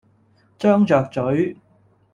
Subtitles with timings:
[0.57, 1.55] 張着嘴，